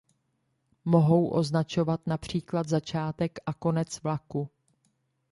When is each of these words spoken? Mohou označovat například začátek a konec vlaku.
Mohou 0.85 1.27
označovat 1.27 2.07
například 2.07 2.67
začátek 2.67 3.39
a 3.45 3.53
konec 3.53 4.03
vlaku. 4.03 4.49